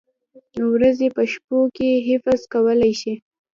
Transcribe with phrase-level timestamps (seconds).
[0.73, 3.13] ورځې په شپو کې حذف کولای شي؟